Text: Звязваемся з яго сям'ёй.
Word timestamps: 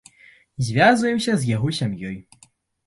Звязваемся 0.69 1.37
з 1.43 1.51
яго 1.55 1.67
сям'ёй. 1.83 2.19